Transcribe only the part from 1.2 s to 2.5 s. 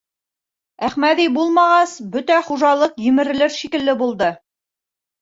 булмағас, бөтә